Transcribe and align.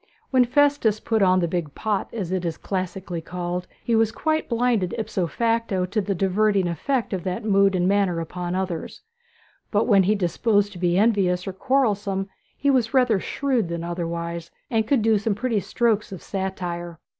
When 0.31 0.45
Festus 0.45 0.99
put 0.99 1.21
on 1.21 1.41
the 1.41 1.47
big 1.47 1.75
pot, 1.75 2.11
as 2.11 2.31
it 2.31 2.43
is 2.43 2.57
classically 2.57 3.21
called, 3.21 3.67
he 3.83 3.93
was 3.95 4.11
quite 4.11 4.49
blinded 4.49 4.95
ipso 4.97 5.27
facto 5.27 5.85
to 5.85 6.01
the 6.01 6.15
diverting 6.15 6.67
effect 6.67 7.13
of 7.13 7.23
that 7.25 7.45
mood 7.45 7.75
and 7.75 7.87
manner 7.87 8.19
upon 8.19 8.55
others; 8.55 9.03
but 9.69 9.83
when 9.85 10.01
disposed 10.17 10.71
to 10.71 10.79
be 10.79 10.97
envious 10.97 11.45
or 11.45 11.53
quarrelsome 11.53 12.29
he 12.57 12.71
was 12.71 12.95
rather 12.95 13.19
shrewd 13.19 13.67
than 13.69 13.83
otherwise, 13.83 14.49
and 14.71 14.87
could 14.87 15.03
do 15.03 15.19
some 15.19 15.35
pretty 15.35 15.59
strokes 15.59 16.11
of 16.11 16.23
satire. 16.23 16.97